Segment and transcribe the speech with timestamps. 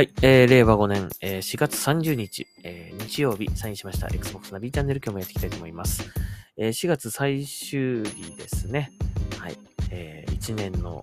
[0.00, 6.10] はい、えー、令和5年、えー、4月30日、えー、日曜日、サインしました Xbox ナビチャンネル今日もやっていきたいと思います。
[6.56, 8.92] えー、4月最終日ですね。
[9.38, 9.58] はい、
[9.90, 11.02] えー、1年の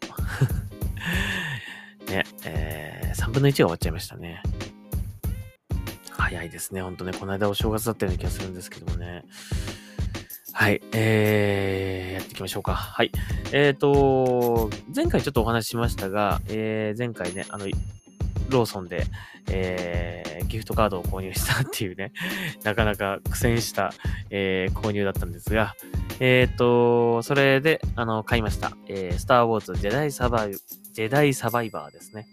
[2.09, 4.41] ね、えー、3分の1が終わっちゃいましたね。
[6.09, 7.13] 早いですね、ほんとね。
[7.13, 9.25] この間お正月だったような気がするんですけどもね。
[10.53, 12.73] はい、えー、やっていきましょうか。
[12.73, 13.11] はい。
[13.51, 17.67] えっ、ー、と、前回ちょっとお話ししましたが、えー、前回ね、あの、
[18.49, 19.05] ローソンで、
[19.49, 22.11] えー、ギフトカードを購入したっていうね、
[22.63, 23.93] なかなか苦戦した、
[24.29, 25.75] えー、購入だったんですが、
[26.19, 28.71] えっ、と、それで、あの、買いました。
[28.87, 32.27] えー、スター・ウォーズ・ジェダイ・サバイ、ジェダイ・サバイバーですね。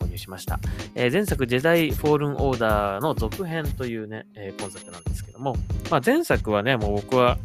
[0.00, 0.60] 購入しました。
[0.94, 5.56] えー、前作、ジェダイ・フォールン・オーダーの続編というね、えー、今作なんですけども、
[5.90, 7.38] まあ、前作はね、もう僕は、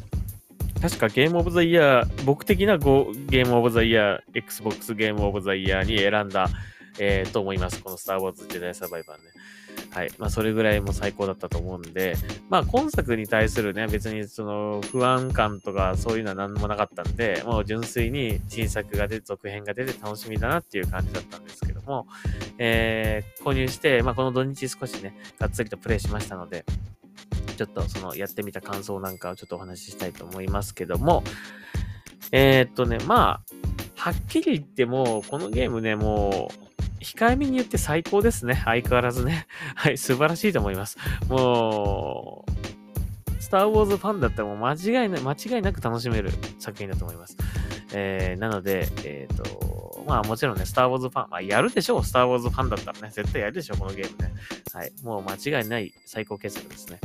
[0.81, 6.49] 確かゲームオブザイヤー、僕的なゲームオブザイヤー、Xbox ゲームオブザイヤーに選んだ、
[6.99, 7.81] えー、と思います。
[7.81, 9.23] このスター・ウォーズ・ジェダイ・サバイバーね。
[9.91, 10.11] はい。
[10.17, 12.15] まあ、それぐらいも最高だったと思うんで、
[12.49, 22.07] まあ、今作に対するね、別にその不安感とかそういうのは何もなかったんで、もう純粋に新作が出て、続編が出て楽しみだなっていう感じだったんですけども、
[22.57, 26.65] えー、購入して、まあ、この土日少しね、がっつりとプレイしましたので、
[27.57, 31.23] ちょっとそのやってみた感想なんかをちょっとお話ししたいと思いますけども、
[32.31, 33.41] えー、っとね、まあ、
[33.95, 36.72] はっきり言っても、このゲームね、もう、
[37.03, 38.61] 控えめに言って最高ですね。
[38.65, 39.47] 相変わらずね。
[39.75, 40.97] はい、素晴らしいと思います。
[41.27, 47.37] もう、スター・ウォーズファンだったらもう間違いな間違いなく楽しめる作品だと思います。
[47.93, 54.33] えー、なので、えっ、ー、と、まあもちろんね、スター・ウォーズファン、まあ、やるでしょう、スター・ウォーズファンだったらね、絶対やるでしょう、このゲームね。
[54.73, 56.99] はい、もう間違いない最高傑作ですね。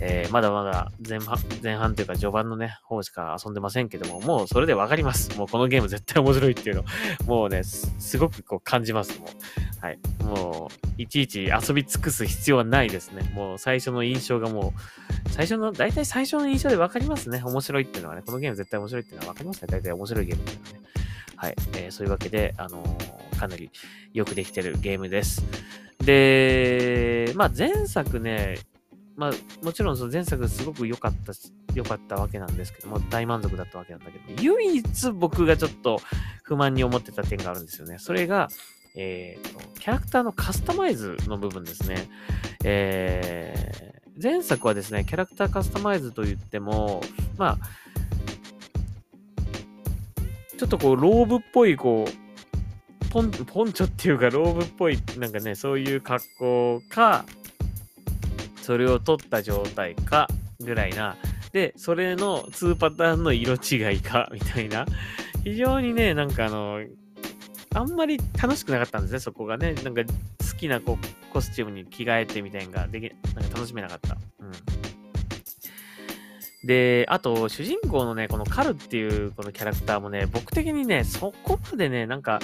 [0.00, 5.36] えー、まだまだ前半、前半というか序盤のね、方しか遊んでませんけども、もうそれでわかります。
[5.38, 6.84] もうこのゲーム絶対面白いっていうの、
[7.26, 9.84] もうね、すごくこう感じます、もう。
[9.84, 9.98] はい。
[10.22, 13.30] もう、いちいち遊び尽くす必要はないですね。
[13.34, 14.74] もう最初の印象がも
[15.26, 17.42] う、最初の、大体最初の印象でわかりますね。
[17.42, 19.68] 面白いっていうのはね、このゲーム絶対面白いっていうのはわかりますね。
[19.70, 20.95] 大体面白いゲームっていうのはね。
[21.36, 21.54] はい。
[21.74, 23.70] えー、そういうわけで、あのー、かなり
[24.12, 25.42] よくできてるゲームです。
[26.00, 28.58] で、まあ前作ね、
[29.16, 29.32] まあ、
[29.64, 31.32] もちろんその前作すごく良かった
[31.74, 36.00] 良かったわけなんですけども、大満足だったわけなんだけど、唯一僕がちょっと
[36.42, 37.98] 不満に思ってた点があるんですよね。
[37.98, 38.48] それが、
[38.94, 42.08] えーと、キャラクターのカスタマイズの部分ですね。
[42.64, 47.02] えー、前作はですね、キャラクターカスタマイズといっても、
[47.36, 47.95] まあ、
[50.56, 57.24] ちょっとこう、ローブっぽい、こう、ポン、ポンチョっていうか、ローブっぽい、なんかね、そういう格好か、
[58.62, 60.28] それを取った状態か、
[60.60, 61.16] ぐらいな。
[61.52, 64.86] で、それの2パターンの色違いか、みたいな。
[65.44, 66.80] 非常にね、なんかあの、
[67.74, 69.74] あんまり楽しくなかったんですね、そこがね。
[69.74, 74.16] なんか好きなこうコスチュームに着替えてみたいなのができ、なんか楽しめなかった。
[74.40, 74.75] うん。
[76.66, 82.40] で、あと、主人公のね、このカルっていうこのキャラクターもね、僕的にね、そこまでね、なんか、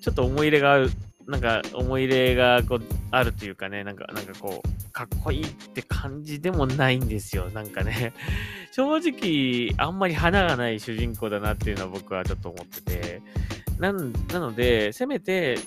[0.00, 0.90] ちょっと思い入れがある、
[1.26, 7.50] なんか思い入れがこうあるというかね、なんか、なんかこう、かっこいいって感じでもないんですよ。
[7.50, 8.14] なんかね、
[8.72, 13.22] 正直、あんまり花がない主人公だなっていうのは僕はちょっと思ってて、
[13.78, 15.58] ななので、せめて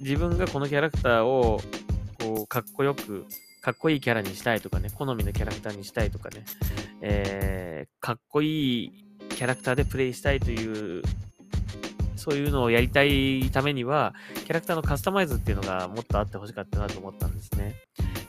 [0.00, 1.62] 自分がこのキャラクターを
[2.18, 3.24] こうかっこよく、
[3.60, 6.44] かっこいいキャラにしたいとかね、好みのキャラクターにしたいとかね、
[7.02, 11.02] えー、かっこいいキャラクターでプレイしたいという
[12.20, 17.76] そういうのをやりたいためには、キャラクターのカスタマイズっていうのがもっとあってほしかったなと思ったんですね。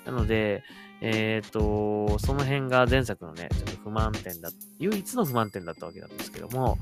[0.06, 0.64] なので、
[1.02, 4.50] えっ、ー、と、その辺が前作のね、ちょっと不満点だ、
[4.80, 6.78] 唯一の不満点だったわけなんですけども、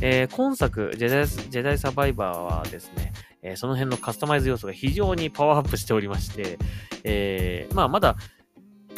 [0.00, 3.12] えー、今作ジェダイ、ジェダイサバイバーはですね、
[3.42, 6.58] えー、その辺のカスタマイズ要素が非常にパワーアップしておりまして、
[7.04, 8.16] えー、まあ、まだ、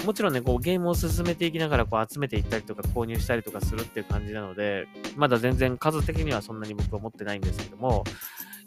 [0.04, 8.04] もちろんね、こうゲームを進めていきながらこう集めていったりとか購入したりとかするっていう感じなので、まだ全然数的にはそんなに僕は持ってないんですけども、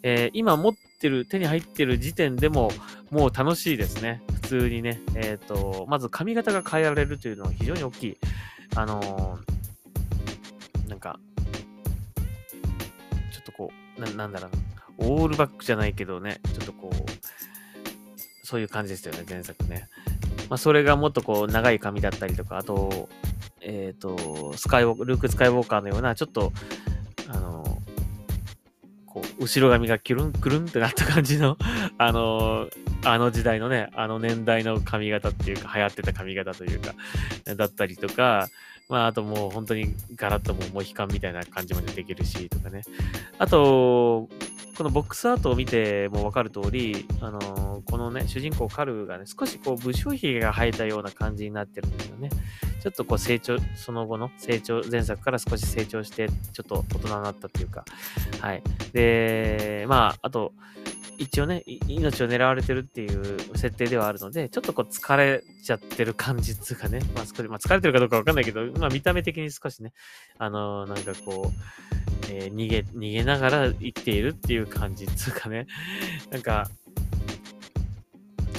[0.04, 2.72] えー、今持ってる、手に入ってる時点でも
[3.10, 4.22] もう楽しいですね。
[4.34, 5.02] 普通にね。
[5.16, 8.18] えっ、ー、と、まず髪型が変えられるというのは非常に大きい。
[8.76, 11.20] あのー、なんか、
[13.32, 14.50] ちょっとこう、ななんだろ
[15.00, 16.96] うな、オールバックじゃないけどね、ちょっとこう、
[18.54, 19.90] そういう感じですよね、前作ね。
[20.48, 23.10] まあ、それがもっとこう、長い髪だったりとか、あと、
[23.62, 26.54] えっ、ー、と、スカイウォーク、ルーク・スカイウォーカーのような、ちょっと、
[27.30, 27.82] あの、
[29.08, 31.58] こう、後ろ髪がキュルン、クルンってなった感じの
[31.98, 32.70] あの、
[33.04, 36.94] あの時代のね、あの年代の髪型っていうか、流行ってた髪型というか、
[37.56, 38.50] だったりとか、
[38.88, 42.84] まあ、あともう本当にガラッともうモヒカンみたいな感じまでできるし、とかね。
[43.40, 44.30] あと、
[44.78, 52.30] このボックスアートを見てもわかる通り、あのー、このね、主人公カルがね、少しこう、武将髭が生えたような感じになってるんですよね。
[52.82, 57.86] ちょっとこう成長、その後の成長、前作から少し成長して、ちょっと大人になったっていうか、
[58.42, 58.64] はい。
[58.94, 60.54] で、まあ、あと、
[61.18, 69.94] 一応ね、命を狙われてるっていう設定ではあるので、ちょっとこう疲れちゃってる感じっていうかね、まあ少し、まあ疲れてるかどうかわかんないけど、まあ見た目的に少しね、
[70.38, 75.68] あのー、なんかこう、えー、逃げ、逃げながら生きているっていう感じっていうかね、
[76.32, 76.68] なんか、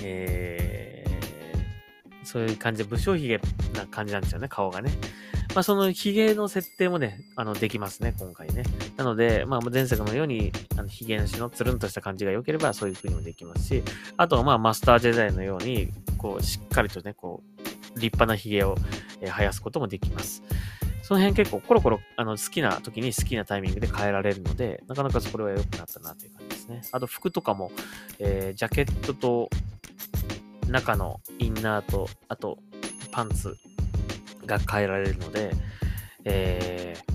[0.03, 3.41] えー、そういう感じで武将髭
[3.75, 4.93] な感じなんですよね、顔がね。
[5.55, 8.65] まあ、その髭の設定もね、あの、できますね、今回ね。
[8.97, 13.83] なので、まあ、前作のように、あの、髭なしのつるんとした感じが良ければ、そういう風にもできますし、
[14.17, 18.77] あとは、まあ、マスタージェダイのように、こう、しっかりとね、こう、立派な髭を、
[19.21, 20.43] え、生やすこともできます。
[21.07, 26.81] その辺結構コロコロあの好きな時に好きなタイミングで変えられるので、なかなかそれは良くなったなという感じですね。
[26.93, 27.71] あと服とかも、
[28.19, 29.51] えー、ジャケットと
[30.67, 32.57] 中のインナーと、あと
[33.13, 33.55] パンツ
[34.47, 35.53] が変えられるので、
[36.25, 37.13] えー、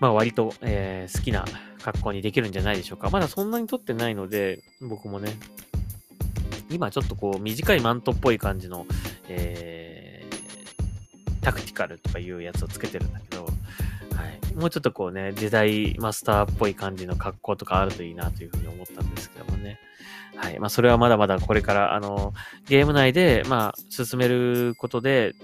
[0.00, 1.46] まあ割と、えー、好きな
[1.82, 3.08] 格好にできるんじゃないでしょうか。
[3.08, 5.34] まだそんなに撮ってないので、僕もね、
[6.68, 8.86] 今ちょっとこう短いマントっぽい感じの、
[9.30, 9.73] えー、
[11.44, 19.78] タクティカルとかいうやつをつけてるんだけど、はい、もうちょっとこうね、時代マスターっぽい感じの格好とかあるといいなというふうに思ったんですけどもね。
[20.36, 20.58] はい。
[20.58, 22.32] まあ、それはまだまだこれから、あの、
[22.66, 25.34] ゲーム内で、まあ、進めることで、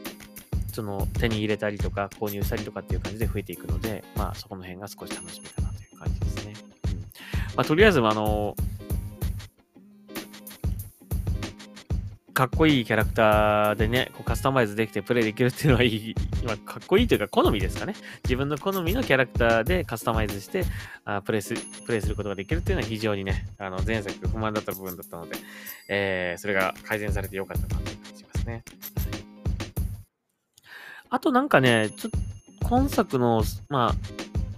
[0.73, 6.55] その、手に入れたりとか、購入したりとかっていう感じで増えていくので、まあ、そこの辺が少し楽しみかなという感じですね。
[6.87, 6.99] うん。
[6.99, 7.05] ま
[7.59, 8.57] あ、とりあえず、あの、
[12.41, 17.95] かっこいいキャラクターでね、こうカスタマイズできてプレイできるっていうのはいい、まあ、かっこいいというか好みですかね。
[18.25, 20.65] 自分の好みのキャラクターでカスタマイズして
[21.05, 21.53] あプレイす
[21.85, 25.37] プレイすることができるっていうのは非常にね、あの前作不満だった部分だったので、
[25.91, 28.65] えー、それが改善されてよかったなという感じしますね。
[31.11, 32.19] あとなんかね、ちょっと
[32.67, 33.95] 今作の、まあ、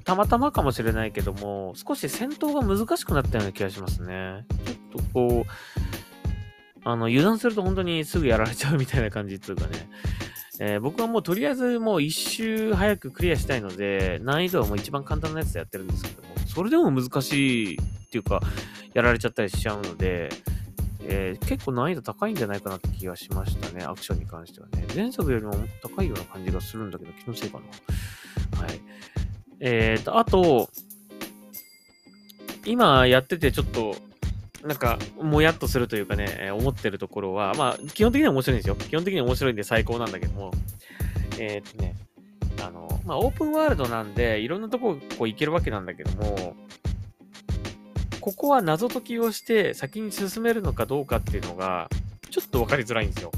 [0.05, 4.47] たまたまかもしれないけども、少し戦闘が難しくなったような気がしますね。
[4.93, 5.92] ちょっとこう、
[6.85, 9.89] あの、油断すると本当にすぐやられちゃうみたいな感じっていうかね。
[10.61, 17.79] えー、僕はもうとりあえずもう一周早くクリアしたいので、難易度はもう一番簡単なやつでやってるんですけども、それでも難しいっ
[18.11, 18.41] ていうか、
[18.95, 20.29] やられちゃったりしちゃうので、
[21.05, 24.87] えー、結構難易度高いんじゃないかなって気がしましたね、アクションに関してはね。
[24.95, 25.53] 前作よりも
[25.83, 27.59] 高いような感じがするんだけど、気のせいか
[28.53, 28.63] な。
[28.63, 28.81] はい。
[29.61, 30.71] えーと、あと、
[32.65, 33.97] 今やっててちょっと
[34.63, 38.77] なんか、もやっとするというかね、思ってるところは、まあ、基本的には面白いんですよ。
[38.77, 40.53] 基本的には面白いんで最高なんだけども、
[41.39, 41.97] えー、っとね、
[42.65, 46.57] あの、まあ、オープンワールドなんで、いろんなとここう行けるわけなんだけども、
[48.21, 51.91] ここは謎解きをして先に進めるのかどうかっていうのが、
[52.31, 53.33] ちょっとわかりづらいんですよ。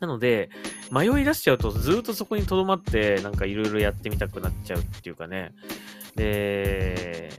[0.00, 0.50] なので、
[0.90, 5.52] 迷い出しちゃうとずっとそこに留まって、なんかいろいろやってみたくなっちゃうっていうかね。
[6.14, 7.30] で、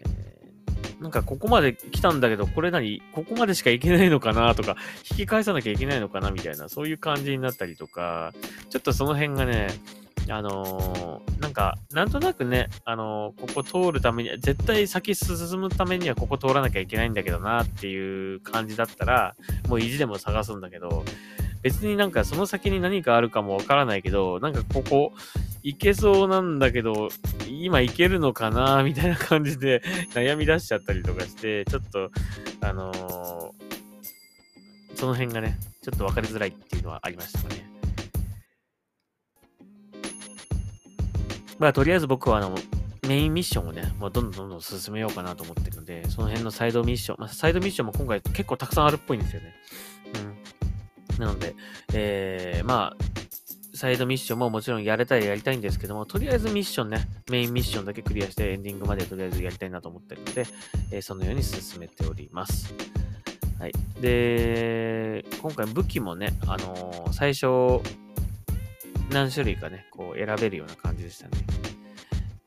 [1.06, 3.00] なんかここまで来たんだけど、これ何？
[3.12, 4.76] ここまでしか行けないのかなとか、
[5.12, 8.34] 引き返さなきゃいけないのかなみたいな、そういう感じになったりとか、
[8.72, 9.68] ちょっとその辺がね、
[10.28, 19.36] あのー、なんか、なんとなくね、あのー、ここ通るために、絶対先進むためにはここ通らなきゃいけないんだけどなっていう感じだったら、
[19.68, 21.06] もう意地でも探すんだけど、
[21.66, 25.14] 別になんかその先に何かあるかもわからないけど、なんかここ
[25.64, 27.10] 行けそうなんだけど、
[27.50, 29.82] 今行けるのかなみたいな感じで
[30.14, 32.12] 悩み出しちゃったりとかして、ちょっと、
[32.62, 33.52] あのー、
[34.94, 37.68] その辺がね、ちょっとわかりづらいっていうのはありましたね。
[41.58, 42.56] まあ、とりあえず僕はあの、
[43.08, 49.56] メインミッションをね、もうどんどんどんどん進めようかなと思ってるので、その辺のサイドミッション、まあ、サイドミッションも今回結構たくさんあるっぽいんですよね。
[51.20, 51.56] なので、
[51.94, 60.46] えー、まあ、サイドミッションももちろんやれたらやりたいんですけども、とりあえずミッションね、メインミッションだけクリアしてエンディングまでとりあえずやりたいなと思ってるので、
[60.92, 62.74] えー、そのように進めております。
[63.60, 63.74] はい。
[64.00, 67.82] で、今回武器もね、あのー、最初、
[69.12, 71.32] 何種類かね、こう選べるような感じでしたね。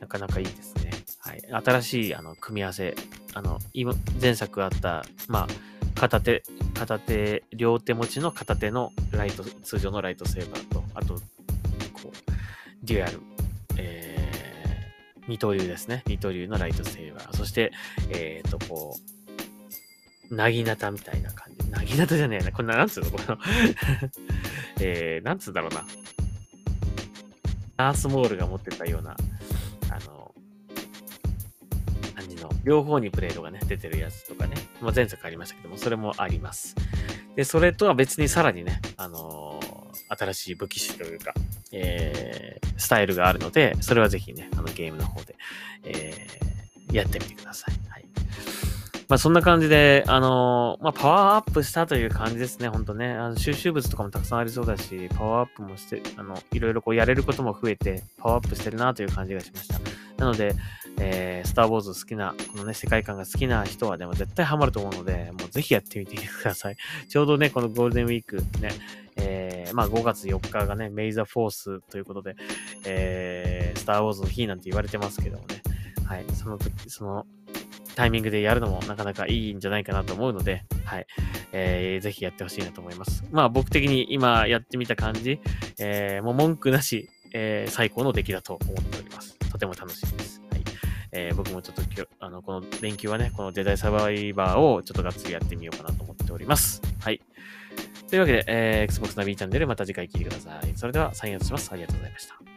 [0.00, 0.90] なかなかいいですね。
[1.20, 1.42] はい。
[1.64, 2.94] 新しい、あの、組み合わせ。
[3.34, 5.46] あの、今、前作あった、まあ、
[5.98, 12.12] 片手、片手、両手持ちの片手のライト、通常のライトセーバーと、あと、こう、
[12.84, 13.20] デュアル、
[13.76, 16.04] えー、二刀流ですね。
[16.06, 17.36] 二刀流のライトセーバー。
[17.36, 17.72] そして、
[18.10, 18.96] えっ、ー、と、こ
[20.30, 21.68] う、なぎなたみたいな感じ。
[21.68, 22.52] なぎなたじゃねえな。
[22.52, 23.10] こんな、なんつうの？
[23.10, 23.38] この
[24.80, 25.84] えー、なんつうんだろうな。
[27.76, 29.16] アースモールが持ってたような、
[29.90, 30.32] あの、
[32.14, 36.74] 感じの両方にブレードがね、出てるやつとかね、まあ、前作ありましたけども、それもあります。
[37.36, 41.34] で、それとは別にさらにね、あのー、新しい武器種というか、
[41.72, 45.36] えー、スタイルがあるので、それはぜひね、あのゲームの方で、
[45.84, 47.90] えー、やってみてください。
[47.90, 48.04] はい。
[49.08, 53.12] まあそんな感じで、あのー、まあパワーアップしたという感じですね、ほんとね。
[53.12, 59.78] あの収集物とかもたくさんありそうだし、パワーアップもして、あの、いろいろこうやれることも増えて、パワーアップしてるなという感じがしました。
[60.18, 60.54] なので、
[61.00, 66.76] えー、スター・ウォーズ好きな、このね、世界観が好きな人はでも絶対ハマると思うので、もうぜひやってみてください。
[67.08, 68.70] ちょうどね、このゴールデンウィークね、
[69.16, 72.36] えー、まあ5月4日がね、メイザ・フォースということで、
[72.84, 75.62] えー、スター・ウォーズの日なんて言われてますけどもね、
[76.06, 77.26] はい、その時、その
[77.98, 81.06] タイミングでやるのもなかなかいいんじゃないかなと思うので、はい。
[81.52, 83.24] えー、ぜひやってほしいなと思います。
[83.30, 85.40] まあ僕的に今やってみた感じ、
[85.78, 89.36] えー、もう文句なし、えー、最高の出来だと思っております。
[89.50, 90.37] とても楽しみです。
[91.12, 96.82] えー、僕もちょっときょ、あの、この連休はね、このデザイサバイバーをちょっとがっつりやってみようかなと思っております。
[97.00, 97.20] はい。
[98.08, 100.72] というわけで、えー、Xbox ナビチャンネルまた次回聞いてください。
[100.76, 101.70] それでは、サインアウトします。
[101.72, 102.47] ありがとうございました。